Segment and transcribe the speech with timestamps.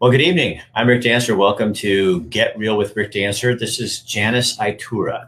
[0.00, 0.60] Well, good evening.
[0.76, 1.34] I'm Rick Dancer.
[1.34, 3.56] Welcome to Get Real with Rick Dancer.
[3.56, 5.26] This is Janice Iturra.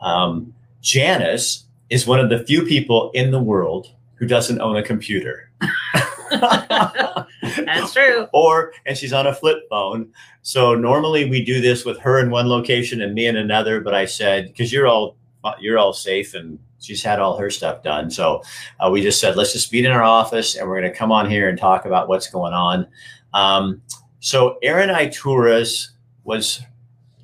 [0.00, 4.82] Um, Janice is one of the few people in the world who doesn't own a
[4.82, 5.50] computer.
[6.30, 8.28] That's true.
[8.32, 10.10] or, and she's on a flip phone.
[10.40, 13.80] So normally we do this with her in one location and me in another.
[13.80, 15.16] But I said, because you're all,
[15.60, 18.10] you're all safe and she's had all her stuff done.
[18.10, 18.42] So
[18.80, 21.12] uh, we just said, let's just meet in our office and we're going to come
[21.12, 22.86] on here and talk about what's going on.
[23.34, 23.82] Um,
[24.20, 25.88] so Aaron Iturras
[26.24, 26.60] was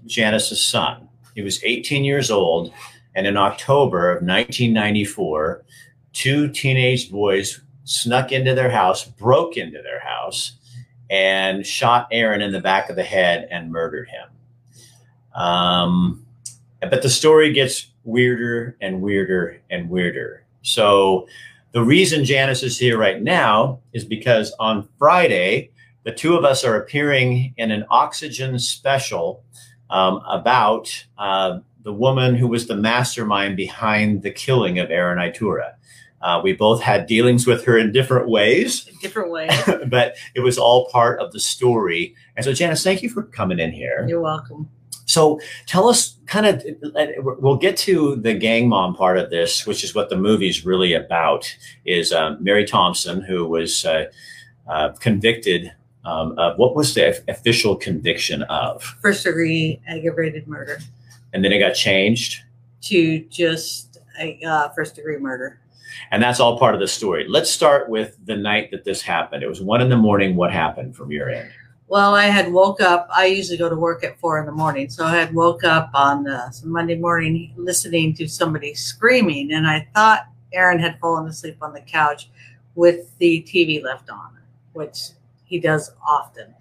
[0.06, 1.08] Janice's son.
[1.34, 2.72] He was 18 years old.
[3.14, 5.64] And in October of 1994,
[6.12, 10.52] two teenage boys snuck into their house, broke into their house,
[11.10, 15.40] and shot Aaron in the back of the head and murdered him.
[15.40, 16.26] Um,
[16.80, 20.44] but the story gets weirder and weirder and weirder.
[20.62, 21.28] So
[21.72, 25.70] the reason Janice is here right now is because on Friday,
[26.04, 29.42] the two of us are appearing in an oxygen special
[29.90, 35.74] um, about uh, the woman who was the mastermind behind the killing of Aaron Iturra.
[36.20, 38.84] Uh, we both had dealings with her in different ways.
[39.02, 39.52] Different ways.
[39.88, 42.14] but it was all part of the story.
[42.34, 44.06] And so, Janice, thank you for coming in here.
[44.08, 44.70] You're welcome.
[45.04, 46.64] So, tell us kind of,
[47.18, 50.94] we'll get to the gang mom part of this, which is what the movie's really
[50.94, 51.54] about.
[51.84, 54.06] Is um, Mary Thompson, who was uh,
[54.66, 55.72] uh, convicted
[56.04, 58.82] um, of what was the official conviction of?
[59.02, 60.78] First degree aggravated murder.
[61.32, 62.42] And then it got changed
[62.82, 65.60] to just a uh, first degree murder.
[66.10, 67.26] And that's all part of the story.
[67.28, 69.42] Let's start with the night that this happened.
[69.42, 70.36] It was one in the morning.
[70.36, 71.50] What happened from your end?
[71.86, 73.08] Well, I had woke up.
[73.14, 75.90] I usually go to work at four in the morning, so I had woke up
[75.94, 81.58] on uh, Monday morning listening to somebody screaming, and I thought Aaron had fallen asleep
[81.60, 82.30] on the couch
[82.74, 84.38] with the TV left on,
[84.72, 85.10] which
[85.54, 86.52] he does often.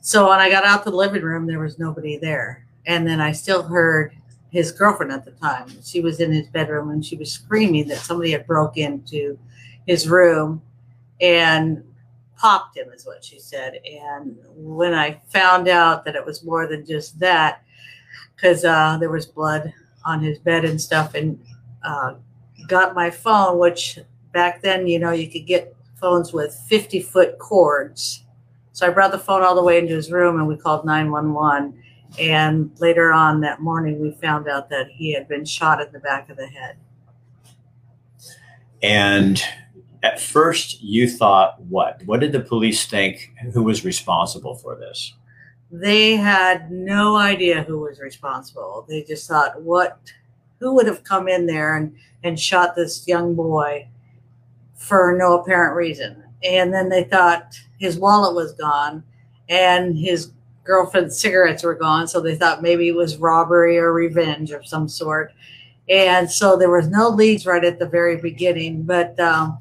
[0.00, 3.20] So when I got out to the living room, there was nobody there, and then
[3.20, 4.16] I still heard
[4.48, 5.68] his girlfriend at the time.
[5.84, 9.38] She was in his bedroom and she was screaming that somebody had broke into
[9.86, 10.62] his room
[11.20, 11.84] and
[12.38, 13.80] popped him, is what she said.
[13.84, 17.62] And when I found out that it was more than just that,
[18.34, 19.74] because uh, there was blood
[20.06, 21.38] on his bed and stuff, and
[21.84, 22.14] uh,
[22.66, 23.98] got my phone, which
[24.32, 28.24] back then, you know, you could get phones with 50 foot cords.
[28.78, 31.82] So I brought the phone all the way into his room and we called 911
[32.16, 35.98] and later on that morning, we found out that he had been shot in the
[35.98, 36.76] back of the head.
[38.80, 39.42] And
[40.04, 42.04] at first, you thought what?
[42.06, 43.32] What did the police think?
[43.52, 45.12] Who was responsible for this?
[45.72, 48.86] They had no idea who was responsible.
[48.88, 49.98] They just thought, what?
[50.60, 53.88] Who would have come in there and, and shot this young boy
[54.76, 56.22] for no apparent reason?
[56.42, 59.02] And then they thought his wallet was gone
[59.48, 60.32] and his
[60.64, 64.88] girlfriend's cigarettes were gone, so they thought maybe it was robbery or revenge of some
[64.88, 65.32] sort.
[65.88, 69.58] And so there was no leads right at the very beginning, but um,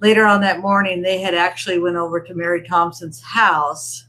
[0.00, 4.04] later on that morning, they had actually went over to Mary Thompson's house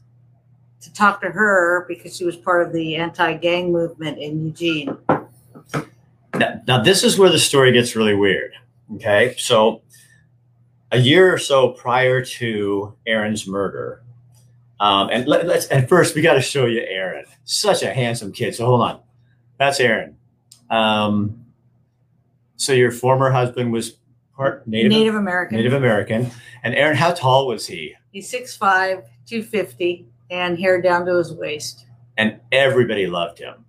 [0.82, 4.96] to talk to her because she was part of the anti-gang movement in Eugene.
[6.34, 8.52] Now, now this is where the story gets really weird.
[8.96, 9.82] Okay, so
[10.92, 14.02] a year or so prior to Aaron's murder,
[14.80, 17.24] um, and let, us and first we got to show you Aaron.
[17.44, 18.54] Such a handsome kid.
[18.54, 19.00] So hold on,
[19.58, 20.16] that's Aaron.
[20.70, 21.44] Um,
[22.56, 23.96] so your former husband was
[24.36, 25.56] part Native Native American.
[25.56, 26.30] Native American.
[26.62, 27.94] And Aaron, how tall was he?
[28.12, 28.58] He's 6'5",
[29.26, 31.86] 250, and hair down to his waist.
[32.16, 33.64] And everybody loved him.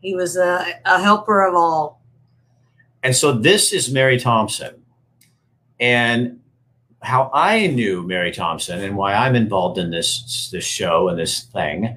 [0.00, 2.00] He was a, a helper of all.
[3.02, 4.77] And so this is Mary Thompson.
[5.80, 6.40] And
[7.02, 11.42] how I knew Mary Thompson and why I'm involved in this this show and this
[11.42, 11.96] thing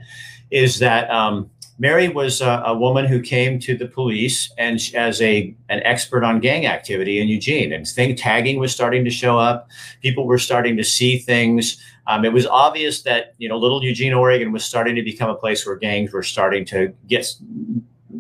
[0.51, 1.49] is that um,
[1.79, 6.23] Mary was a, a, woman who came to the police and as a an expert
[6.23, 9.69] on gang activity in Eugene and thing tagging was starting to show up.
[10.01, 11.81] People were starting to see things.
[12.05, 15.35] Um, it was obvious that you know little Eugene, Oregon, was starting to become a
[15.35, 17.33] place where gangs were starting to get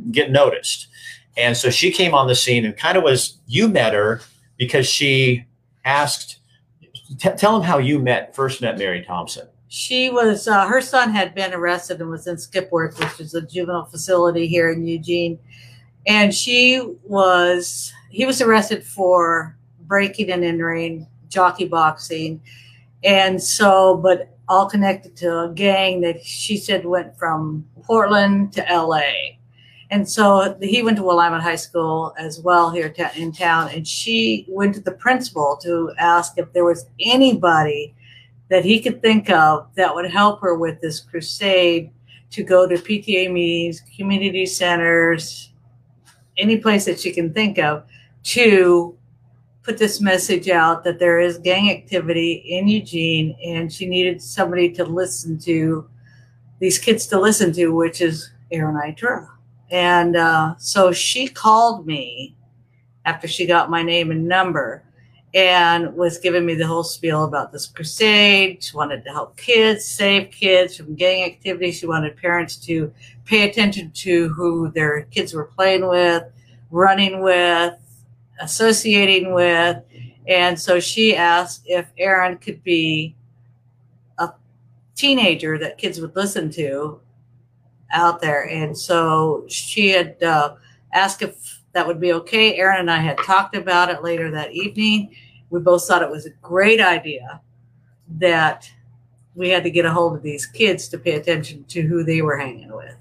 [0.09, 0.87] get noticed.
[1.37, 4.21] And so she came on the scene and kind of was you met her
[4.57, 5.45] because she
[5.85, 6.37] asked
[7.17, 9.47] T- tell them how you met first met Mary Thompson.
[9.67, 13.41] She was uh, her son had been arrested and was in Skipworth, which is a
[13.41, 15.37] juvenile facility here in Eugene,
[16.07, 22.41] and she was he was arrested for breaking and entering, jockey boxing,
[23.03, 28.69] and so but all connected to a gang that she said went from Portland to
[28.69, 29.37] L.A.
[29.91, 33.69] And so he went to Willamette High School as well here in town.
[33.73, 37.93] And she went to the principal to ask if there was anybody
[38.49, 41.91] that he could think of that would help her with this crusade
[42.29, 45.51] to go to PTA meetings, community centers,
[46.37, 47.83] any place that she can think of
[48.23, 48.97] to
[49.63, 54.71] put this message out that there is gang activity in Eugene and she needed somebody
[54.71, 55.87] to listen to
[56.59, 59.27] these kids to listen to, which is Aaron Iturra.
[59.71, 62.35] And uh, so she called me
[63.05, 64.83] after she got my name and number
[65.33, 68.61] and was giving me the whole spiel about this crusade.
[68.61, 71.71] She wanted to help kids, save kids from gang activity.
[71.71, 76.23] She wanted parents to pay attention to who their kids were playing with,
[76.69, 77.73] running with,
[78.41, 79.77] associating with.
[80.27, 83.15] And so she asked if Aaron could be
[84.19, 84.31] a
[84.95, 86.99] teenager that kids would listen to
[87.91, 88.47] out there.
[88.47, 90.55] And so she had uh,
[90.93, 92.55] asked if that would be okay.
[92.55, 95.15] Aaron and I had talked about it later that evening.
[95.49, 97.41] We both thought it was a great idea
[98.17, 98.69] that
[99.35, 102.21] we had to get a hold of these kids to pay attention to who they
[102.21, 102.95] were hanging with.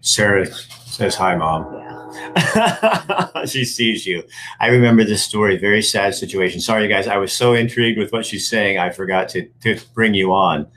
[0.00, 1.74] Sarah says hi, mom.
[1.74, 3.44] Yeah.
[3.46, 4.22] she sees you.
[4.60, 6.60] I remember this story, very sad situation.
[6.60, 7.06] Sorry, guys.
[7.06, 10.68] I was so intrigued with what she's saying, I forgot to, to bring you on.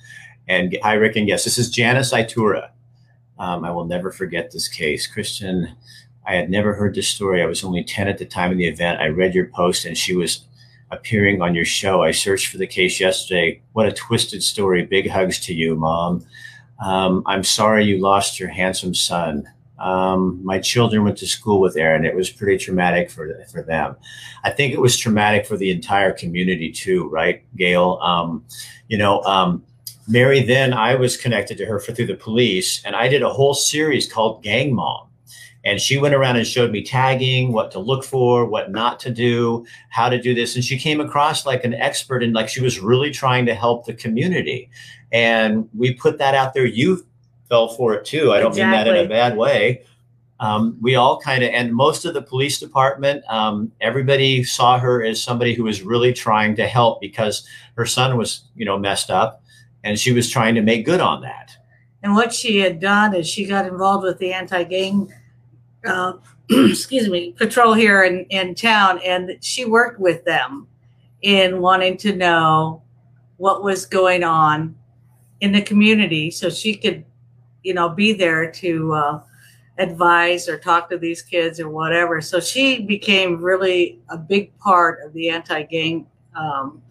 [0.48, 1.46] And hi, Rick and guest.
[1.46, 2.70] This is Janice Iturra.
[3.38, 5.08] Um, I will never forget this case.
[5.08, 5.76] Christian
[6.28, 7.42] I had never heard this story.
[7.42, 9.02] I was only 10 at the time of the event.
[9.02, 10.46] I read your post and she was
[10.92, 12.02] appearing on your show.
[12.02, 13.62] I searched for the case yesterday.
[13.74, 14.86] What a twisted story.
[14.86, 16.26] Big hugs to you, Mom.
[16.84, 19.48] Um, I'm sorry you lost your handsome son.
[19.78, 22.06] Um, my children went to school with Aaron.
[22.06, 23.96] It was pretty traumatic for, for them.
[24.44, 28.00] I think it was traumatic for the entire community too, right, Gail?
[28.02, 28.46] Um,
[28.88, 29.64] you know, um,
[30.08, 33.30] Mary, then I was connected to her for, through the police, and I did a
[33.30, 35.10] whole series called Gang Mom
[35.66, 39.10] and she went around and showed me tagging, what to look for, what not to
[39.10, 40.56] do, how to do this.
[40.56, 43.86] And she came across like an expert and like she was really trying to help
[43.86, 44.70] the community.
[45.12, 46.66] And we put that out there.
[46.66, 47.04] You
[47.50, 48.32] fell for it too.
[48.32, 48.64] I don't exactly.
[48.64, 49.84] mean that in a bad way.
[50.40, 55.04] Um, we all kind of, and most of the police department, um, everybody saw her
[55.04, 59.10] as somebody who was really trying to help because her son was, you know, messed
[59.10, 59.42] up
[59.86, 61.52] and she was trying to make good on that.
[62.04, 65.14] And what she had done is she got involved with the anti gang
[65.86, 66.14] uh,
[66.50, 70.68] excuse me, patrol here in, in town, and she worked with them
[71.22, 72.82] in wanting to know
[73.38, 74.76] what was going on
[75.42, 77.04] in the community so she could,
[77.64, 79.22] you know, be there to uh,
[79.78, 82.22] advise or talk to these kids or whatever.
[82.22, 86.82] So she became really a big part of the anti gang um,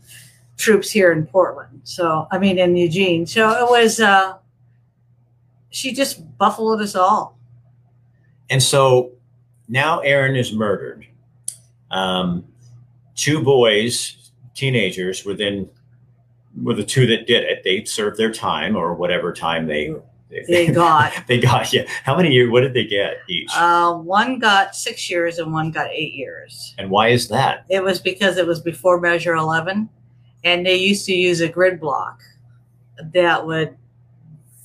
[0.57, 1.81] troops here in Portland.
[1.85, 3.27] So, I mean, in Eugene.
[3.27, 4.39] So it was, uh,
[5.71, 7.39] she just buffaloed us all.
[8.51, 9.13] And so
[9.69, 11.07] now Aaron is murdered.
[11.91, 12.45] Um,
[13.15, 15.69] two boys, teenagers, were then
[16.63, 17.65] were the two that did it.
[17.65, 19.95] They served their time or whatever time they
[20.31, 21.13] they, they got.
[21.27, 21.85] they got yeah.
[22.05, 22.51] How many years?
[22.51, 23.51] What did they get each?
[23.55, 26.75] Uh, one got six years and one got eight years.
[26.79, 27.65] And why is that?
[27.69, 29.89] It was because it was before Measure Eleven,
[30.45, 32.23] and they used to use a grid block
[33.13, 33.77] that would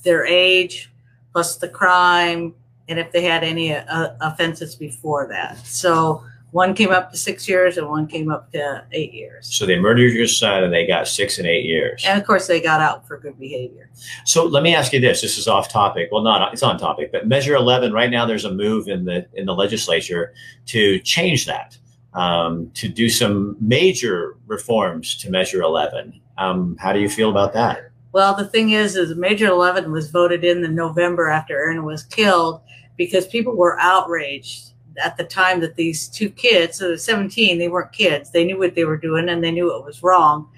[0.04, 0.92] their age
[1.32, 2.54] plus the crime
[2.88, 5.58] and if they had any uh, offenses before that.
[5.58, 9.46] So one came up to six years and one came up to eight years.
[9.54, 12.04] So they murdered your son and they got six and eight years.
[12.06, 13.88] And of course, they got out for good behavior.
[14.24, 16.08] So let me ask you this: This is off topic.
[16.10, 17.92] Well, not it's on topic, but Measure 11.
[17.92, 20.34] Right now, there's a move in the in the legislature
[20.66, 21.78] to change that,
[22.14, 26.20] um, to do some major reforms to Measure 11.
[26.38, 27.90] Um, how do you feel about that?
[28.12, 32.02] Well, the thing is, is Measure 11 was voted in the November after Aaron was
[32.02, 32.60] killed
[32.96, 37.68] because people were outraged at the time that these two kids, so they're 17, they
[37.68, 38.30] weren't kids.
[38.30, 40.48] They knew what they were doing and they knew it was wrong.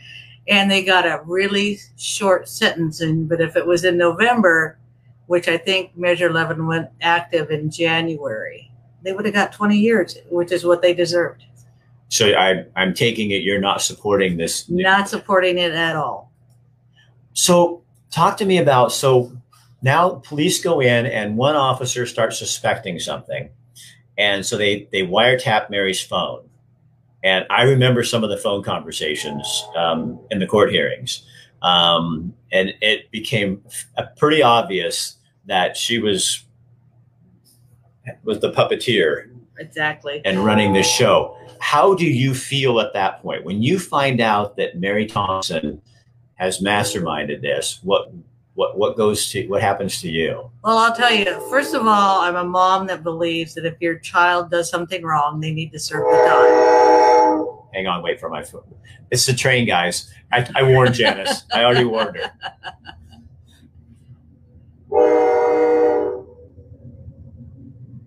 [0.48, 3.26] And they got a really short sentencing.
[3.26, 4.78] But if it was in November,
[5.26, 8.71] which I think Measure 11 went active in January,
[9.02, 11.44] they would have got 20 years, which is what they deserved.
[12.08, 14.68] So I, I'm taking it you're not supporting this.
[14.68, 16.30] Not supporting it at all.
[17.32, 19.32] So talk to me about so
[19.80, 23.48] now police go in and one officer starts suspecting something.
[24.18, 26.48] And so they, they wiretap Mary's phone.
[27.24, 31.22] And I remember some of the phone conversations um, in the court hearings.
[31.62, 33.62] Um, and it became
[34.16, 35.16] pretty obvious
[35.46, 36.44] that she was
[38.24, 43.44] was the puppeteer exactly and running this show how do you feel at that point
[43.44, 45.80] when you find out that mary thompson
[46.34, 48.12] has masterminded this what
[48.54, 50.50] what what goes to what happens to you?
[50.62, 51.24] Well, I'll tell you.
[51.48, 55.40] First of all, I'm a mom that believes that if your child does something wrong,
[55.40, 57.46] they need to serve the time.
[57.72, 58.64] Hang on, wait for my foot.
[59.10, 60.12] It's the train, guys.
[60.30, 61.44] I, I warned Janice.
[61.52, 62.32] I already warned her.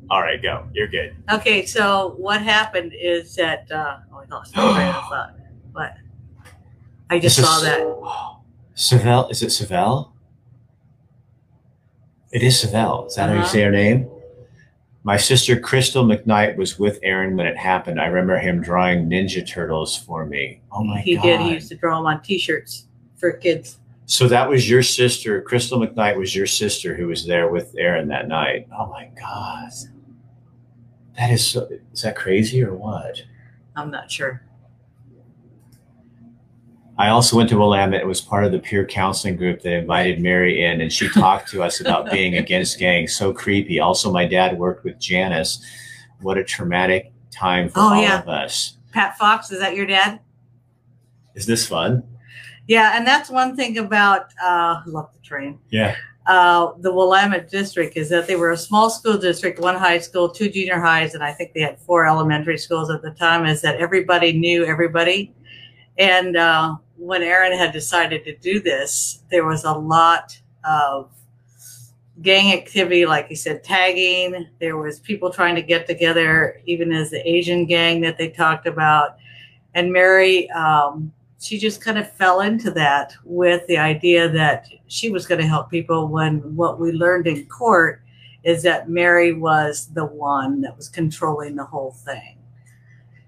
[0.10, 0.68] All right, go.
[0.74, 1.16] You're good.
[1.32, 5.36] Okay, so what happened is that uh, oh, I lost my train of thought,
[5.74, 5.94] but
[7.10, 7.82] I just saw that.
[8.76, 10.12] Savell, is it Savell?
[12.32, 13.06] It is Savell.
[13.08, 13.48] Is that how you Uh-huh.
[13.50, 14.10] say her name?
[15.04, 18.02] My sister Crystal McKnight was with Aaron when it happened.
[18.02, 20.62] I remember him drawing Ninja Turtles for me.
[20.72, 21.22] Oh my he god!
[21.24, 21.42] He did.
[21.42, 23.78] He used to draw them on T-shirts for kids.
[24.08, 28.08] So that was your sister, Crystal McKnight was your sister who was there with Aaron
[28.10, 28.68] that night.
[28.78, 29.72] Oh my god.
[31.18, 33.22] That is so is that crazy or what?
[33.76, 34.42] I'm not sure.
[36.98, 38.02] I also went to Willamette.
[38.02, 41.50] It was part of the peer counseling group that invited Mary in, and she talked
[41.52, 43.14] to us about being against gangs.
[43.14, 43.80] So creepy.
[43.82, 45.62] Also, my dad worked with Janice.
[46.22, 48.22] What a traumatic time for Oh, all yeah.
[48.22, 48.78] of us.
[48.94, 50.22] Pat Fox, is that your dad?
[51.34, 52.02] Is this fun?
[52.68, 55.60] Yeah, and that's one thing about uh, love the train.
[55.70, 55.96] Yeah.
[56.28, 60.28] Uh, the Willamette district is that they were a small school district, one high school,
[60.28, 63.46] two junior highs, and I think they had four elementary schools at the time.
[63.46, 65.34] Is that everybody knew everybody,
[66.00, 71.12] and uh, when Aaron had decided to do this, there was a lot of
[72.24, 74.48] gang activity, like he said, tagging.
[74.60, 78.66] There was people trying to get together, even as the Asian gang that they talked
[78.66, 79.18] about,
[79.76, 80.50] and Mary.
[80.52, 81.14] Um,
[81.46, 85.48] she just kind of fell into that with the idea that she was going to
[85.48, 88.02] help people when what we learned in court
[88.44, 92.38] is that Mary was the one that was controlling the whole thing.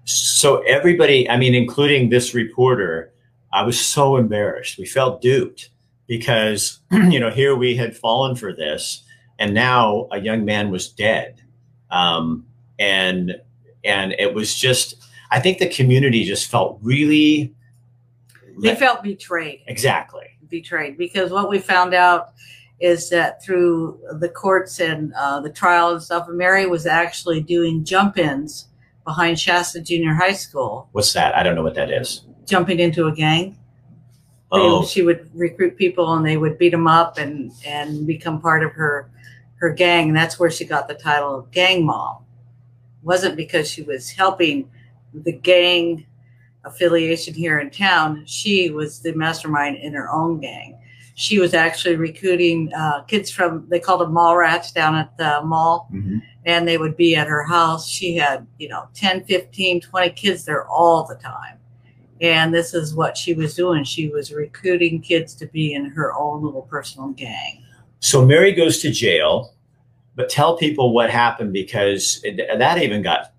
[0.04, 3.12] So everybody, I mean, including this reporter,
[3.52, 4.78] I was so embarrassed.
[4.78, 5.70] We felt duped
[6.08, 9.04] because, you know, here we had fallen for this,
[9.38, 11.40] and now a young man was dead.
[11.90, 12.46] Um,
[12.80, 13.40] and
[13.84, 14.96] and it was just,
[15.30, 17.54] I think the community just felt really
[18.60, 20.26] They felt betrayed, exactly.
[20.48, 22.32] betrayed because what we found out
[22.80, 27.84] is that through the courts and uh, the trial and stuff, Mary was actually doing
[27.84, 28.68] jump-ins
[29.04, 31.34] behind Shasta Junior High School, What's that?
[31.34, 32.24] I don't know what that is.
[32.46, 33.52] jumping into a gang.
[33.52, 33.56] They-
[34.50, 38.62] Oh, she would recruit people and they would beat them up and and become part
[38.64, 39.10] of her
[39.56, 42.24] her gang and that's where she got the title of gang mom
[43.02, 44.70] wasn't because she was helping
[45.12, 46.06] the gang
[46.68, 50.78] affiliation here in town she was the mastermind in her own gang
[51.18, 55.40] she was actually recruiting uh, kids from they called them mall rats down at the
[55.44, 56.22] mall mhm.
[56.44, 57.88] and they would be at her house.
[57.88, 61.58] She had, you know, 10, 15, 20 kids there all the time.
[62.20, 63.82] And this is what she was doing.
[63.82, 67.64] She was recruiting kids to be in her own little personal gang.
[67.98, 69.54] So Mary goes to jail,
[70.14, 73.32] but tell people what happened because it, that even got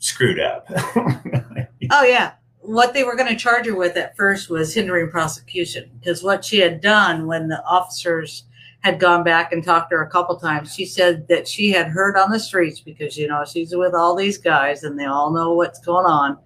[0.00, 0.68] screwed up.
[1.90, 2.32] Oh, yeah.
[2.66, 6.44] What they were going to charge her with at first was hindering prosecution because what
[6.44, 8.44] she had done when the officers
[8.80, 11.86] had gone back and talked to her a couple times, she said that she had
[11.86, 15.32] heard on the streets because, you know, she's with all these guys and they all
[15.32, 16.38] know what's going on,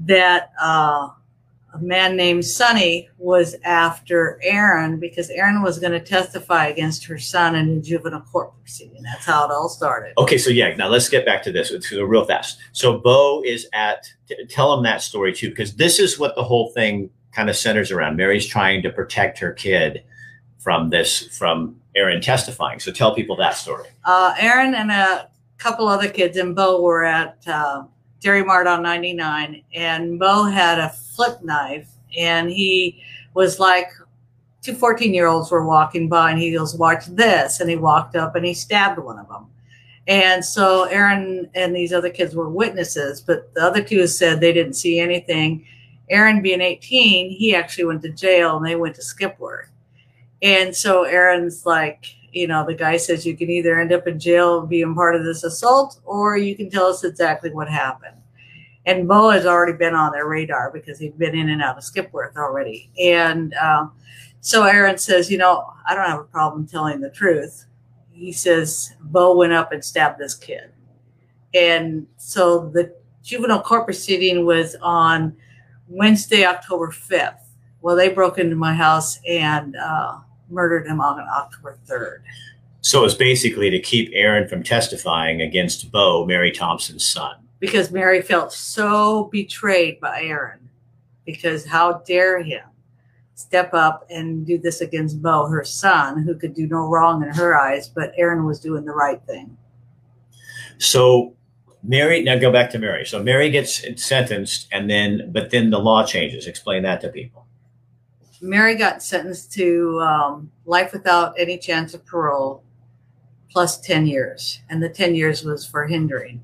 [0.00, 1.08] that uh,
[1.78, 7.18] a man named Sonny was after Aaron because Aaron was going to testify against her
[7.18, 9.02] son in a juvenile court proceeding.
[9.02, 10.14] That's how it all started.
[10.18, 12.58] Okay, so yeah, now let's get back to this Let's real fast.
[12.72, 16.44] So Bo is at, t- tell him that story too, because this is what the
[16.44, 18.16] whole thing kind of centers around.
[18.16, 20.02] Mary's trying to protect her kid
[20.58, 22.80] from this, from Aaron testifying.
[22.80, 23.84] So tell people that story.
[24.04, 27.84] uh, Aaron and a couple other kids and Bo were at uh,
[28.20, 33.02] Dairy Mart on 99, and Bo had a flip knife, and he
[33.34, 33.90] was like,
[34.62, 37.60] two 14 year olds were walking by, and he goes, Watch this.
[37.60, 39.46] And he walked up and he stabbed one of them.
[40.06, 44.52] And so Aaron and these other kids were witnesses, but the other two said they
[44.54, 45.66] didn't see anything.
[46.08, 49.68] Aaron, being 18, he actually went to jail and they went to Skipworth.
[50.40, 54.18] And so Aaron's like, you know, the guy says you can either end up in
[54.20, 58.16] jail being part of this assault or you can tell us exactly what happened.
[58.86, 61.82] And Bo has already been on their radar because he'd been in and out of
[61.82, 62.90] Skipworth already.
[63.02, 63.88] And uh,
[64.40, 67.66] so Aaron says, you know, I don't have a problem telling the truth.
[68.12, 70.70] He says, Bo went up and stabbed this kid.
[71.54, 75.36] And so the juvenile court proceeding was on
[75.88, 77.40] Wednesday, October 5th.
[77.80, 80.18] Well, they broke into my house and uh,
[80.50, 82.18] murdered him on October 3rd.
[82.80, 87.36] So it's basically to keep Aaron from testifying against Bo, Mary Thompson's son.
[87.60, 90.68] because Mary felt so betrayed by Aaron.
[91.26, 92.62] Because how dare him
[93.34, 97.28] step up and do this against Bo, her son, who could do no wrong in
[97.30, 99.56] her eyes, but Aaron was doing the right thing.
[100.78, 101.34] So
[101.82, 103.04] Mary, now go back to Mary.
[103.04, 106.46] So Mary gets sentenced, and then, but then the law changes.
[106.46, 107.46] Explain that to people.
[108.40, 112.62] Mary got sentenced to um, life without any chance of parole,
[113.50, 116.40] plus ten years, and the ten years was for hindering.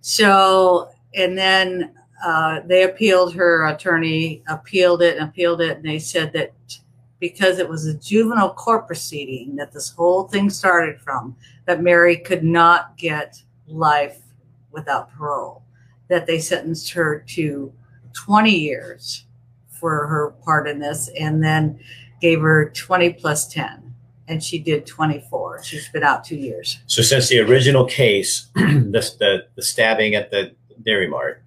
[0.00, 3.34] So, and then uh, they appealed.
[3.34, 6.52] Her attorney appealed it and appealed it, and they said that
[7.20, 11.36] because it was a juvenile court proceeding that this whole thing started from,
[11.66, 14.20] that Mary could not get life
[14.70, 15.62] without parole,
[16.08, 17.72] that they sentenced her to
[18.12, 19.24] 20 years
[19.78, 21.78] for her part in this and then
[22.20, 23.94] gave her 20 plus 10
[24.26, 26.78] and she did 24 she's been out two years.
[26.86, 30.54] So since the original case the, the, the stabbing at the
[30.84, 31.42] dairy mart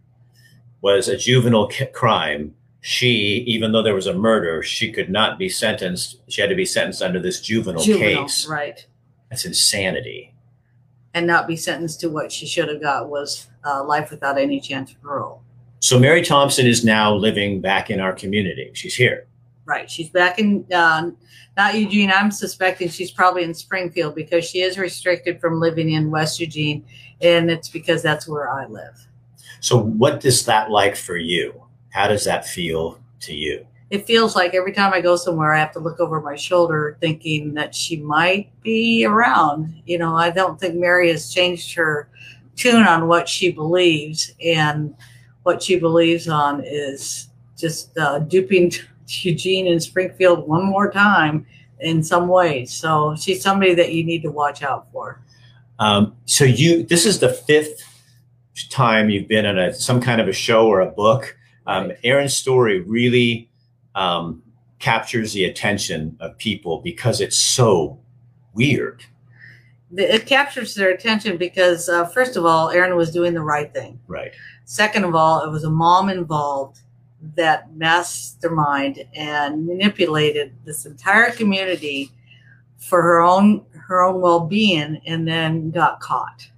[0.82, 5.48] was a juvenile crime she even though there was a murder she could not be
[5.48, 6.18] sentenced.
[6.28, 8.48] She had to be sentenced under this juvenile, juvenile case.
[8.48, 8.86] right.
[9.30, 10.34] That's insanity.
[11.14, 14.60] And not be sentenced to what she should have got was uh, life without any
[14.60, 15.44] chance of parole.
[15.82, 18.70] So Mary Thompson is now living back in our community.
[18.74, 19.28] She's here.
[19.66, 19.90] Right.
[19.90, 21.12] She's back in uh,
[21.58, 22.12] not Eugene.
[22.12, 26.86] I'm suspecting she's probably in Springfield because she is restricted from living in West Eugene,
[27.20, 29.08] and it's because that's where I live.
[29.60, 31.64] So, what is that like for you?
[31.90, 33.66] How does that feel to you?
[33.92, 36.98] it feels like every time I go somewhere, I have to look over my shoulder
[37.02, 39.82] thinking that she might be around.
[39.86, 42.10] You know, I don't think Mary has changed her
[42.56, 44.32] tune on what she believes.
[44.42, 44.96] And
[45.44, 48.72] what she believes on is just uh, duping
[49.08, 51.46] Eugene and Springfield one more time
[51.80, 52.74] in some ways.
[52.74, 55.22] So she's somebody that you need to watch out for.
[55.80, 57.84] Um, so you, this is the fifth
[58.70, 61.36] time you've been in a some kind of a show or a book.
[61.66, 63.50] Um, Aaron's story really
[63.96, 64.44] um,
[64.80, 68.00] captures the attention of people because it's so
[68.54, 69.04] weird.
[69.94, 74.00] It captures their attention because, uh, first of all, Aaron was doing the right thing.
[74.08, 74.32] Right.
[74.66, 76.80] Second of all, it was a mom involved
[77.36, 82.12] that mastermind and manipulated this entire community
[82.78, 86.50] for her own her own well-being and then got caught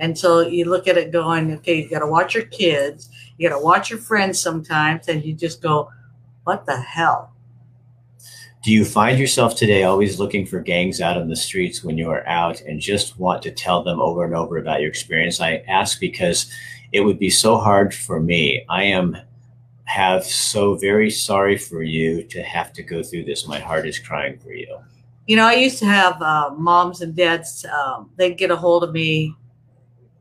[0.00, 3.48] and so you look at it going okay you got to watch your kids you
[3.48, 5.88] got to watch your friends sometimes and you just go
[6.46, 7.32] what the hell?
[8.66, 12.10] Do you find yourself today always looking for gangs out on the streets when you
[12.10, 15.40] are out and just want to tell them over and over about your experience?
[15.40, 16.50] I ask because
[16.90, 18.64] it would be so hard for me.
[18.68, 19.18] I am
[19.84, 23.46] have so very sorry for you to have to go through this.
[23.46, 24.80] My heart is crying for you.
[25.28, 28.82] You know, I used to have uh, moms and dads, um, they'd get a hold
[28.82, 29.32] of me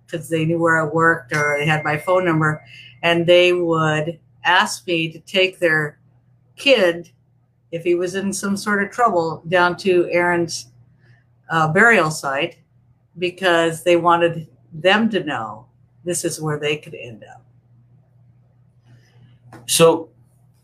[0.05, 2.63] because they knew where I worked or they had my phone number,
[3.01, 5.99] and they would ask me to take their
[6.57, 7.09] kid,
[7.71, 10.71] if he was in some sort of trouble, down to Aaron's
[11.49, 12.57] uh, burial site
[13.17, 15.65] because they wanted them to know
[16.03, 17.43] this is where they could end up.
[19.67, 20.09] So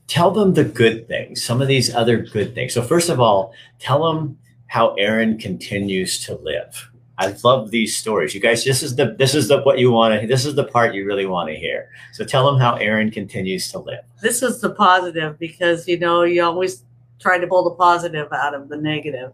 [0.08, 2.74] tell them the good things, some of these other good things.
[2.74, 4.38] So, first of all, tell them
[4.68, 6.92] how Aaron continues to live.
[7.18, 8.34] I love these stories.
[8.34, 10.64] You guys, this is the this is the what you want to this is the
[10.64, 11.90] part you really want to hear.
[12.14, 14.04] So tell them how Aaron continues to live.
[14.22, 16.84] This is the positive because you know you always
[17.22, 19.34] try to pull the positive out of the negative.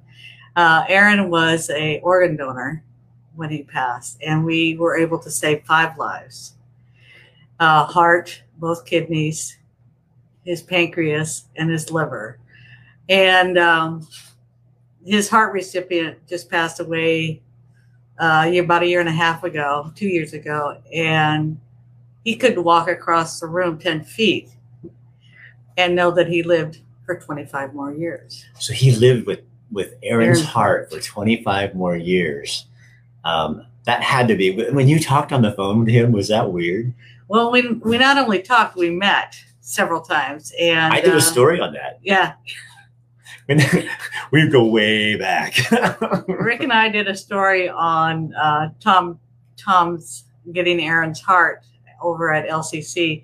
[0.55, 2.83] Uh, Aaron was a organ donor
[3.35, 6.55] when he passed, and we were able to save five lives:
[7.59, 9.57] uh, heart, both kidneys,
[10.43, 12.39] his pancreas, and his liver.
[13.09, 14.07] And um,
[15.05, 17.41] his heart recipient just passed away
[18.19, 21.59] uh, about a year and a half ago, two years ago, and
[22.23, 24.49] he couldn't walk across the room 10 feet
[25.77, 28.45] and know that he lived for 25 more years.
[28.59, 29.39] So he lived with,
[29.71, 32.67] with Aaron's heart for 25 more years.
[33.23, 36.51] Um, that had to be, when you talked on the phone with him, was that
[36.51, 36.93] weird?
[37.29, 40.53] Well, we, we not only talked, we met several times.
[40.59, 41.99] And I did a uh, story on that.
[42.03, 42.33] Yeah.
[44.31, 45.57] we go way back.
[46.27, 49.19] Rick and I did a story on uh, Tom
[49.55, 51.63] Tom's getting Aaron's heart
[52.01, 53.23] over at LCC.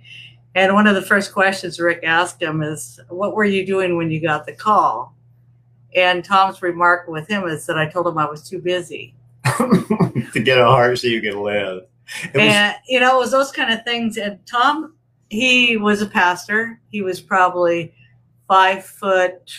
[0.55, 4.11] And one of the first questions Rick asked him is, What were you doing when
[4.11, 5.15] you got the call?
[5.95, 9.13] And Tom's remark with him is that I told him I was too busy
[9.45, 11.85] to get a heart so you can live.
[12.33, 14.17] It and, was- you know, it was those kind of things.
[14.17, 14.95] And Tom,
[15.29, 16.79] he was a pastor.
[16.89, 17.93] He was probably
[18.47, 19.51] five foot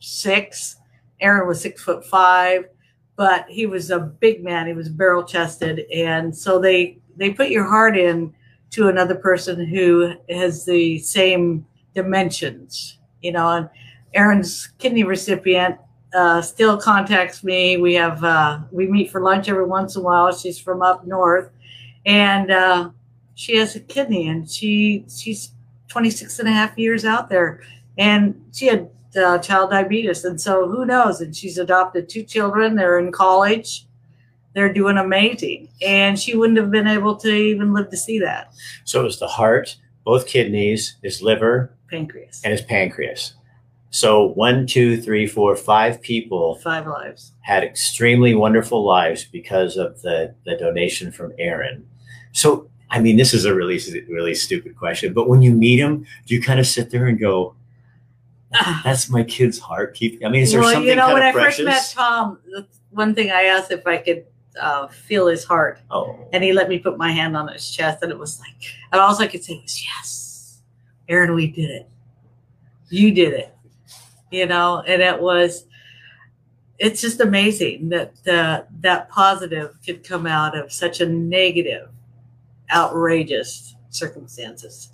[0.00, 0.76] six.
[1.20, 2.68] Aaron was six foot five,
[3.16, 4.66] but he was a big man.
[4.66, 8.34] He was barrel chested, and so they they put your heart in
[8.74, 13.48] to another person who has the same dimensions, you know.
[13.50, 13.70] And
[14.14, 15.78] Aaron's kidney recipient
[16.12, 17.76] uh, still contacts me.
[17.76, 20.32] We have uh, we meet for lunch every once in a while.
[20.32, 21.50] She's from up north,
[22.04, 22.90] and uh,
[23.36, 25.52] she has a kidney, and she she's
[25.88, 27.62] 26 and a half years out there,
[27.96, 31.20] and she had uh, child diabetes, and so who knows?
[31.20, 32.74] And she's adopted two children.
[32.74, 33.86] They're in college.
[34.54, 38.54] They're doing amazing, and she wouldn't have been able to even live to see that.
[38.84, 43.34] So it was the heart, both kidneys, his liver, Pancreas, and his pancreas.
[43.90, 47.30] So one, two, three, four, five people five lives.
[47.42, 51.86] had extremely wonderful lives because of the, the donation from Aaron.
[52.32, 56.06] So, I mean, this is a really, really stupid question, but when you meet him,
[56.26, 57.54] do you kind of sit there and go,
[58.52, 58.80] ah.
[58.82, 59.94] that's my kid's heart?
[59.94, 61.64] Keep, I mean, is there well, something you know, kind when of I precious?
[61.64, 62.38] first met Tom,
[62.90, 64.26] one thing I asked if I could
[64.60, 68.02] uh, feel his heart, oh, and he let me put my hand on his chest,
[68.02, 68.54] and it was like,
[68.92, 70.60] and all I could say was, "Yes,
[71.08, 71.88] Aaron, we did it.
[72.88, 73.54] You did it."
[74.30, 75.66] You know, and it was.
[76.78, 81.88] It's just amazing that uh, that positive could come out of such a negative,
[82.72, 84.90] outrageous circumstances.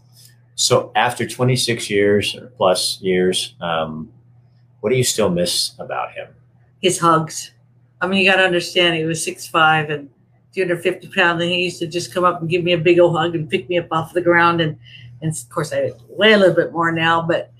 [0.56, 4.12] so after 26 years or plus years, um,
[4.80, 6.28] what do you still miss about him?
[6.80, 7.52] his hugs.
[8.00, 10.08] I mean, you got to understand, he was six five and
[10.54, 13.16] 250 pounds, and he used to just come up and give me a big old
[13.16, 14.60] hug and pick me up off the ground.
[14.60, 14.78] And,
[15.22, 17.52] and of course, I weigh a little bit more now, but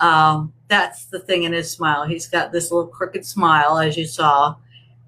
[0.00, 2.04] um, that's the thing in his smile.
[2.04, 4.56] He's got this little crooked smile, as you saw.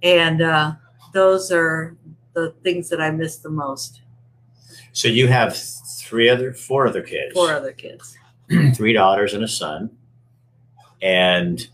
[0.02, 0.72] And uh,
[1.12, 1.96] those are
[2.34, 4.02] the things that I miss the most.
[4.92, 7.34] So you have three other, four other kids.
[7.34, 8.16] Four other kids.
[8.74, 9.90] three daughters and a son.
[11.02, 11.66] And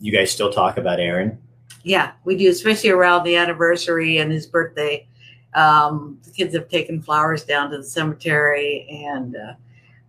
[0.00, 1.38] you guys still talk about Aaron?
[1.82, 5.06] Yeah, we do, especially around the anniversary and his birthday.
[5.54, 9.54] Um, the kids have taken flowers down to the cemetery, and uh,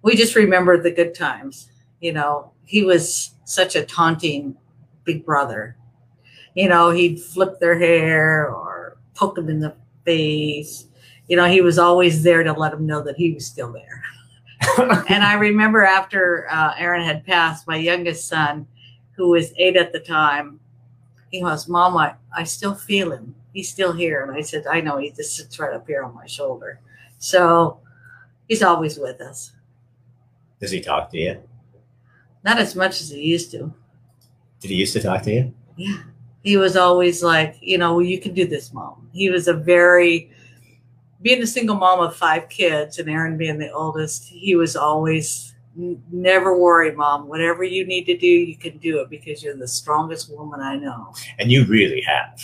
[0.01, 1.69] we just remember the good times.
[1.99, 4.55] You know, he was such a taunting
[5.03, 5.75] big brother.
[6.55, 10.87] You know, he'd flip their hair or poke them in the face.
[11.27, 14.03] You know, he was always there to let them know that he was still there.
[15.09, 18.67] and I remember after uh, Aaron had passed, my youngest son,
[19.15, 20.59] who was eight at the time,
[21.33, 23.33] he goes, Mom, I, I still feel him.
[23.53, 24.21] He's still here.
[24.21, 26.79] And I said, I know, he just sits right up here on my shoulder.
[27.17, 27.79] So
[28.47, 29.51] he's always with us.
[30.61, 31.41] Does he talk to you?
[32.43, 33.73] Not as much as he used to.
[34.59, 35.53] Did he used to talk to you?
[35.75, 36.03] Yeah.
[36.43, 39.09] He was always like, you know, well, you can do this, Mom.
[39.11, 40.29] He was a very,
[41.23, 45.52] being a single mom of five kids and Aaron being the oldest, he was always,
[45.75, 47.27] never worry, Mom.
[47.27, 50.75] Whatever you need to do, you can do it because you're the strongest woman I
[50.75, 51.13] know.
[51.39, 52.41] And you really have.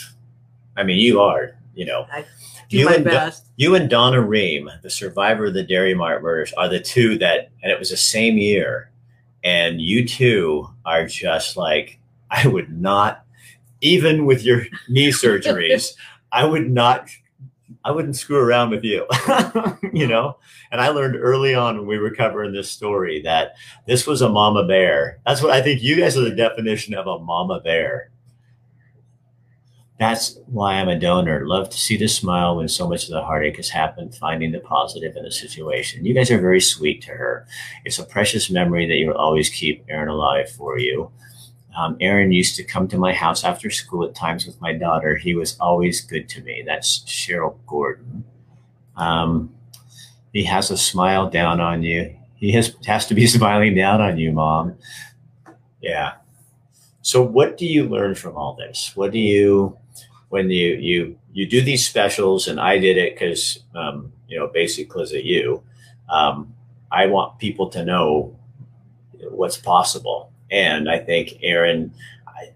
[0.76, 2.06] I mean, you are, you know.
[2.68, 6.22] Do You my and Do- You and Donna Ream, the survivor of the Dairy Mart
[6.22, 8.90] murders, are the two that, and it was the same year.
[9.42, 11.98] And you two are just like,
[12.30, 13.24] I would not,
[13.80, 15.94] even with your knee surgeries,
[16.30, 17.08] I would not,
[17.84, 19.06] I wouldn't screw around with you,
[19.92, 20.36] you know?
[20.70, 23.54] And I learned early on when we were covering this story that
[23.86, 25.20] this was a mama bear.
[25.24, 28.10] That's what I think you guys are the definition of a mama bear.
[29.98, 31.46] That's why I'm a donor.
[31.46, 34.60] Love to see the smile when so much of the heartache has happened, finding the
[34.60, 36.06] positive in the situation.
[36.06, 37.46] You guys are very sweet to her.
[37.84, 41.10] It's a precious memory that you'll always keep Aaron alive for you.
[41.76, 45.16] Um, Aaron used to come to my house after school at times with my daughter.
[45.16, 46.62] He was always good to me.
[46.66, 48.24] That's Cheryl Gordon.
[48.96, 49.54] Um,
[50.32, 52.14] he has a smile down on you.
[52.34, 54.76] He has, has to be smiling down on you, mom.
[55.80, 56.14] Yeah.
[57.02, 58.92] So, what do you learn from all this?
[58.94, 59.76] What do you,
[60.28, 64.46] when you you you do these specials, and I did it because um, you know,
[64.46, 65.62] basically because of you.
[66.08, 66.54] Um,
[66.90, 68.36] I want people to know
[69.30, 71.92] what's possible, and I think Aaron,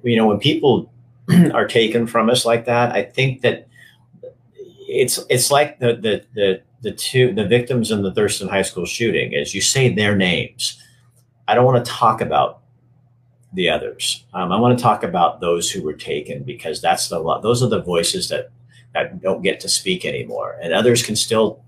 [0.02, 0.92] you know, when people
[1.52, 3.68] are taken from us like that, I think that
[4.88, 8.86] it's it's like the the the the two the victims in the Thurston High School
[8.86, 10.80] shooting As you say their names.
[11.46, 12.62] I don't want to talk about
[13.52, 14.24] the others.
[14.32, 17.68] Um, I want to talk about those who were taken because that's the those are
[17.68, 18.50] the voices that
[18.94, 21.64] that don't get to speak anymore, and others can still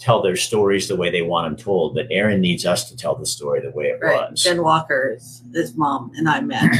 [0.00, 1.94] tell their stories the way they want them told.
[1.94, 4.30] But Aaron needs us to tell the story the way it Right.
[4.32, 4.42] was.
[4.42, 6.74] Ben Walker is his mom and I met.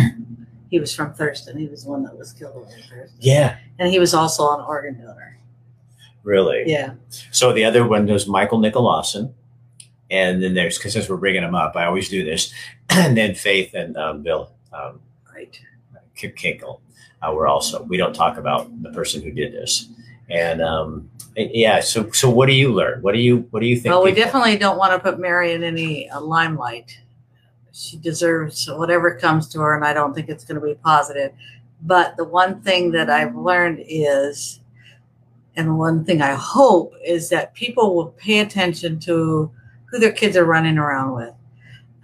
[0.71, 1.57] he was from Thurston.
[1.59, 3.19] He was the one that was killed over in Thurston.
[3.21, 5.39] Yeah, And he was also an organ donor.
[6.23, 6.65] really.
[6.67, 6.95] Yeah.
[7.31, 9.33] So the other one was Mikael Nickolauson.
[10.11, 12.53] And then there's, because as we're bringing them up, I always do this.
[12.91, 15.01] And then Faith and um, Bill um,
[15.33, 15.57] Right.
[16.17, 16.81] K- Kinkel
[17.23, 19.87] uh, were also, we don't talk about the person who did this.
[20.31, 23.03] And um, yeah, so so what do you learn?
[23.03, 23.93] What do you what do you think?
[23.93, 26.99] Well, we definitely don't want to put Mary in any uh, limelight.
[27.73, 31.33] She deserves whatever comes to her, and I don't think it's going to be positive.
[31.83, 34.61] But the one thing that I've learned is
[35.57, 39.51] And one thing I hope is that people will pay attention to
[39.87, 41.35] who their kids are running around with,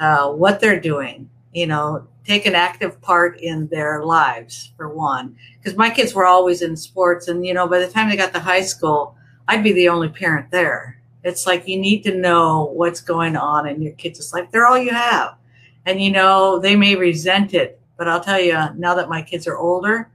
[0.01, 5.37] uh, what they're doing, you know, take an active part in their lives for one.
[5.59, 8.35] Because my kids were always in sports, and you know, by the time they got
[8.35, 9.17] to high school,
[9.49, 11.01] I'd be the only parent there.
[11.23, 14.49] It's like you need to know what's going on in your kids' life.
[14.51, 15.37] They're all you have.
[15.85, 19.47] And you know, they may resent it, but I'll tell you, now that my kids
[19.47, 20.11] are older,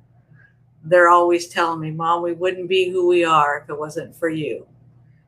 [0.83, 4.29] they're always telling me, Mom, we wouldn't be who we are if it wasn't for
[4.29, 4.65] you.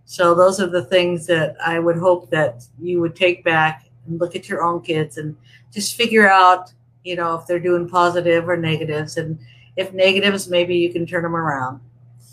[0.05, 4.19] So those are the things that I would hope that you would take back and
[4.19, 5.35] look at your own kids and
[5.71, 9.17] just figure out, you know, if they're doing positive or negatives.
[9.17, 9.39] And
[9.75, 11.81] if negatives, maybe you can turn them around.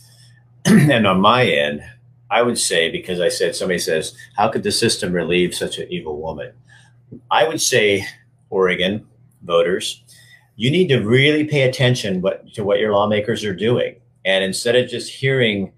[0.64, 1.82] and on my end,
[2.30, 5.88] I would say, because I said, somebody says, how could the system relieve such an
[5.90, 6.52] evil woman?
[7.30, 8.06] I would say,
[8.50, 9.06] Oregon
[9.42, 10.02] voters,
[10.56, 13.96] you need to really pay attention what, to what your lawmakers are doing.
[14.24, 15.72] And instead of just hearing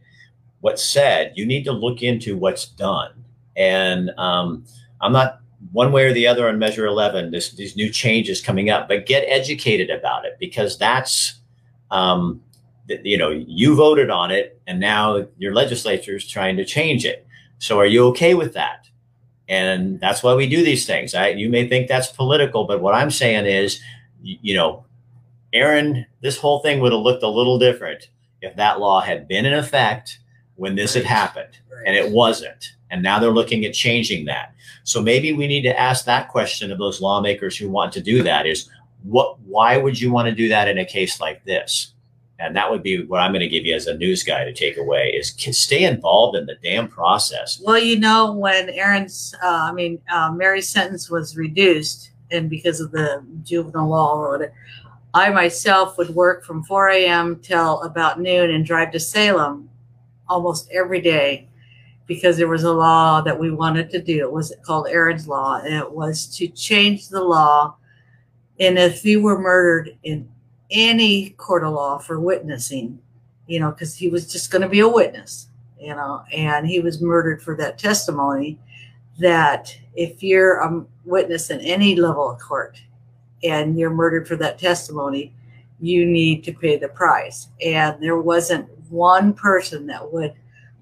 [0.60, 3.12] what's said, you need to look into what's done.
[3.56, 4.64] And um,
[5.00, 8.70] I'm not one way or the other on Measure 11, this, these new changes coming
[8.70, 11.34] up, but get educated about it because that's,
[11.90, 12.42] um,
[12.88, 17.26] you know, you voted on it and now your legislature is trying to change it.
[17.58, 18.88] So are you okay with that?
[19.48, 21.14] And that's why we do these things.
[21.14, 23.80] I, you may think that's political, but what I'm saying is,
[24.22, 24.84] you, you know,
[25.52, 28.08] Aaron, this whole thing would have looked a little different
[28.40, 30.18] if that law had been in effect
[30.56, 31.84] when this had happened right.
[31.86, 32.72] and it wasn't.
[32.92, 34.54] And now they're looking at changing that.
[34.84, 38.22] So maybe we need to ask that question of those lawmakers who want to do
[38.22, 38.68] that is
[39.02, 41.94] what, why would you want to do that in a case like this?
[42.38, 44.52] And that would be what I'm going to give you as a news guy to
[44.52, 47.60] take away is stay involved in the damn process.
[47.64, 52.80] Well, you know, when Aaron's, uh, I mean, uh, Mary's sentence was reduced and because
[52.80, 54.54] of the juvenile law or whatever,
[55.14, 57.38] I myself would work from 4 a.m.
[57.40, 59.70] till about noon and drive to Salem
[60.28, 61.48] almost every day
[62.14, 64.18] because there was a law that we wanted to do.
[64.18, 67.76] It was called Aaron's Law, and it was to change the law.
[68.60, 70.28] And if you were murdered in
[70.70, 72.98] any court of law for witnessing,
[73.46, 75.48] you know, because he was just going to be a witness,
[75.80, 78.58] you know, and he was murdered for that testimony,
[79.18, 82.80] that if you're a witness in any level of court
[83.42, 85.32] and you're murdered for that testimony,
[85.80, 87.48] you need to pay the price.
[87.64, 90.34] And there wasn't one person that would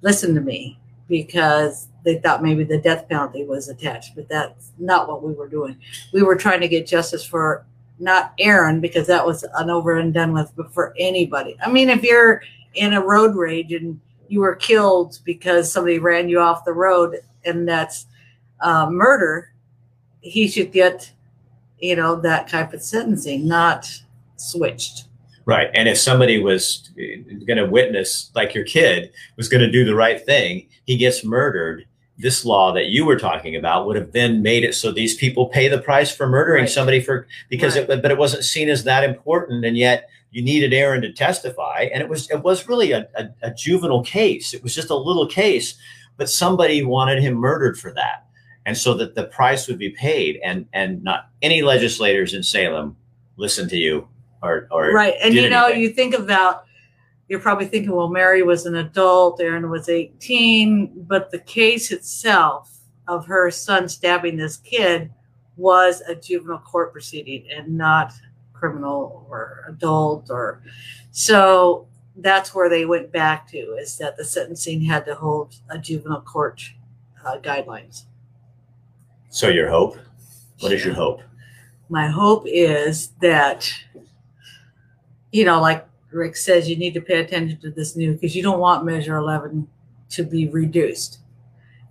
[0.02, 0.79] listen to me
[1.10, 5.48] because they thought maybe the death penalty was attached, but that's not what we were
[5.48, 5.76] doing.
[6.14, 7.66] We were trying to get justice for
[7.98, 11.56] not Aaron because that was an over and done with, but for anybody.
[11.62, 12.40] I mean, if you're
[12.74, 17.16] in a road rage and you were killed because somebody ran you off the road
[17.44, 18.06] and that's
[18.60, 19.52] uh, murder,
[20.20, 21.12] he should get,
[21.80, 23.90] you know, that type of sentencing, not
[24.36, 25.04] switched.
[25.50, 25.68] Right.
[25.74, 29.84] And if somebody was eh, going to witness, like your kid was going to do
[29.84, 31.86] the right thing, he gets murdered.
[32.18, 35.48] This law that you were talking about would have then made it so these people
[35.48, 36.70] pay the price for murdering right.
[36.70, 37.88] somebody for because right.
[37.88, 39.64] it, but it wasn't seen as that important.
[39.64, 41.88] And yet you needed Aaron to testify.
[41.92, 44.54] And it was, it was really a, a, a juvenile case.
[44.54, 45.74] It was just a little case,
[46.16, 48.26] but somebody wanted him murdered for that.
[48.66, 52.96] And so that the price would be paid and, and not any legislators in Salem
[53.36, 54.06] listen to you
[54.42, 55.14] or, or right.
[55.22, 55.82] And you know, anything.
[55.82, 56.64] you think about
[57.28, 62.80] you're probably thinking, well, Mary was an adult, Aaron was 18, but the case itself
[63.06, 65.12] of her son stabbing this kid
[65.56, 68.12] was a juvenile court proceeding and not
[68.52, 70.62] criminal or adult or
[71.10, 75.78] so that's where they went back to is that the sentencing had to hold a
[75.78, 76.62] juvenile court
[77.24, 78.04] uh, guidelines
[79.28, 79.96] so your hope
[80.60, 81.20] what is your hope
[81.88, 83.72] my hope is that
[85.32, 88.42] you know, like Rick says, you need to pay attention to this new because you
[88.42, 89.68] don't want Measure 11
[90.10, 91.20] to be reduced.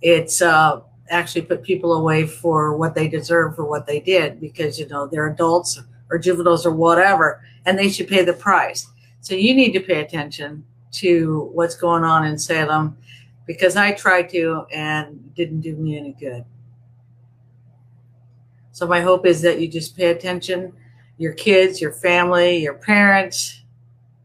[0.02, 4.80] It's uh, actually put people away for what they deserve for what they did because,
[4.80, 8.88] you know, they're adults or juveniles or whatever, and they should pay the price.
[9.22, 12.98] So you need to pay attention to what's going on in Salem
[13.46, 16.46] because I tried to and didn't do me any good.
[18.72, 20.74] So my hope is that you just pay attention
[21.20, 23.62] your kids, your family, your parents,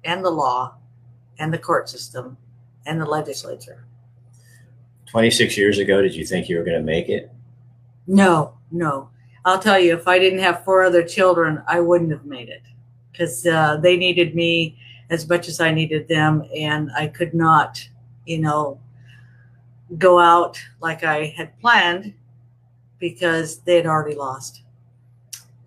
[0.04, 0.76] and the law,
[1.38, 2.38] and the court system,
[2.86, 3.84] and the legislature.
[5.10, 7.30] 26 years ago, did you think you were going to make it?
[8.06, 9.10] No, no.
[9.44, 12.62] I'll tell you, if I didn't have four other children, I wouldn't have made it
[13.10, 14.78] because uh, they needed me
[15.10, 16.44] as much as I needed them.
[16.56, 17.86] And I could not,
[18.24, 18.78] you know,
[19.98, 22.14] go out like I had planned
[22.98, 24.62] because they had already lost.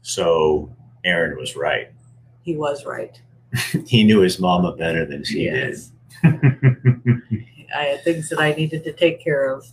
[0.02, 0.76] So
[1.08, 1.92] Aaron was right.
[2.44, 3.20] He was right.
[3.88, 5.92] he knew his mama better than she yes.
[6.24, 9.66] I had things that I needed to take care of.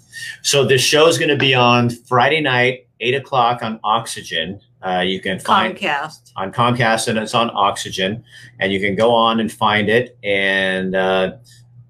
[0.42, 4.60] so this show is going to be on Friday night, eight o'clock on Oxygen.
[4.84, 6.32] Uh, you can find Comcast.
[6.36, 8.22] on Comcast and it's on Oxygen,
[8.58, 11.32] and you can go on and find it, and uh,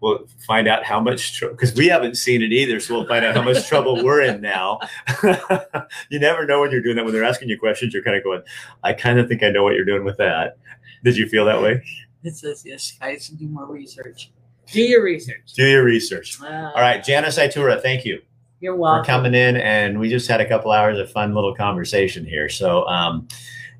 [0.04, 3.24] we'll find out how much trouble because we haven't seen it either, so we'll find
[3.24, 4.78] out how much trouble we're in now.
[6.10, 7.94] you never know when you're doing that when they're asking you questions.
[7.94, 8.42] You're kind of going,
[8.82, 10.58] I kind of think I know what you're doing with that.
[11.02, 11.82] Did you feel that way?
[12.22, 14.30] It says yes, guys, do more research.
[14.70, 15.52] Do your research.
[15.54, 16.40] Do your research.
[16.42, 18.20] All right, Janice Iturra, thank you.
[18.60, 19.04] You're welcome.
[19.04, 22.48] for coming in and we just had a couple hours of fun little conversation here
[22.48, 23.28] so um,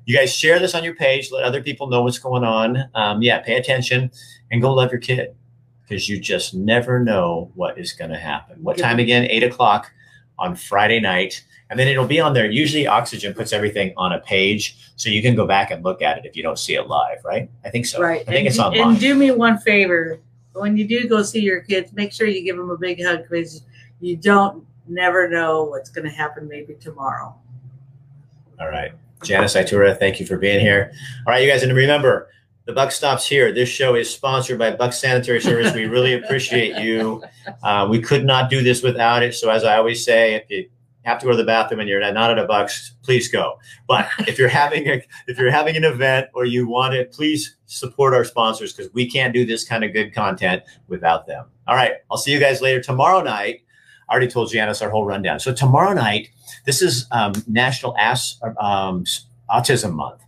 [0.05, 3.23] you guys share this on your page let other people know what's going on um,
[3.23, 4.11] yeah pay attention
[4.51, 5.35] and go love your kid
[5.87, 9.91] because you just never know what is going to happen what time again eight o'clock
[10.39, 14.19] on friday night and then it'll be on there usually oxygen puts everything on a
[14.19, 16.87] page so you can go back and look at it if you don't see it
[16.87, 18.21] live right i think so Right.
[18.21, 20.19] i think and, it's online And do me one favor.
[20.53, 23.23] When you do go see your kids, make sure you give them a big hug
[23.29, 23.63] because
[23.99, 27.35] you don't never know what's going to happen maybe tomorrow.
[28.61, 28.93] All right.
[29.23, 30.93] Janice Iturra, thank you for being here.
[31.27, 32.29] All right, you guys, and remember,
[32.65, 33.51] the buck stops here.
[33.51, 35.73] This show is sponsored by Buck Sanitary Service.
[35.73, 37.23] We really appreciate you.
[37.61, 39.33] Uh, we could not do this without it.
[39.33, 40.67] So, as I always say, if you
[41.03, 43.59] have to go to the bathroom and you're not at a Bucks, please go.
[43.87, 47.55] But if you're having a if you're having an event or you want it, please
[47.67, 51.45] support our sponsors because we can't do this kind of good content without them.
[51.67, 53.61] All right, I'll see you guys later tomorrow night.
[54.09, 55.39] I already told Janice our whole rundown.
[55.39, 56.29] So tomorrow night,
[56.65, 59.05] this is um, National Ass, um,
[59.49, 60.21] Autism Month.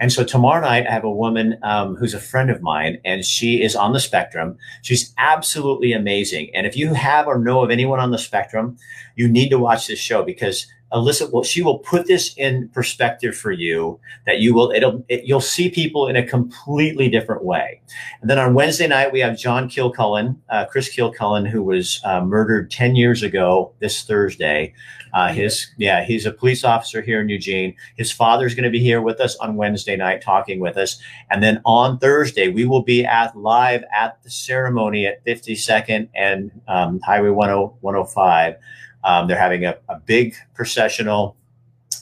[0.00, 3.24] And so tomorrow night, I have a woman um, who's a friend of mine, and
[3.24, 4.56] she is on the spectrum.
[4.82, 6.50] She's absolutely amazing.
[6.54, 8.76] And if you have or know of anyone on the spectrum,
[9.16, 13.36] you need to watch this show because Alyssa will she will put this in perspective
[13.36, 17.80] for you that you will it'll it, you'll see people in a completely different way.
[18.20, 22.20] And then on Wednesday night we have John Kilcullen, uh, Chris Kilcullen, who was uh,
[22.20, 24.74] murdered ten years ago this Thursday.
[25.12, 27.74] Uh, his yeah, he's a police officer here in Eugene.
[27.96, 31.42] His father's going to be here with us on Wednesday night, talking with us, and
[31.42, 37.00] then on Thursday we will be at live at the ceremony at 52nd and um,
[37.00, 37.34] Highway 10,
[37.80, 38.56] 105.
[39.04, 41.36] Um, they're having a, a big processional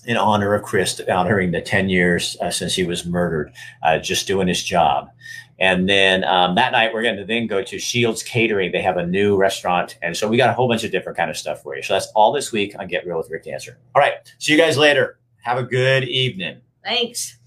[0.06, 4.26] in honor of Chris, honoring the 10 years uh, since he was murdered, uh, just
[4.26, 5.10] doing his job.
[5.58, 8.72] And then um, that night, we're going to then go to Shields Catering.
[8.72, 9.98] They have a new restaurant.
[10.02, 11.82] And so we got a whole bunch of different kind of stuff for you.
[11.82, 13.78] So that's all this week on Get Real with Rick Dancer.
[13.94, 14.14] All right.
[14.38, 15.18] See you guys later.
[15.42, 16.60] Have a good evening.
[16.82, 17.38] Thanks.